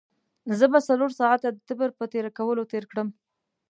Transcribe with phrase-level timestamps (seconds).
[0.57, 3.07] زه به څلور ساعته د تبر په تېره کولو تېر کړم.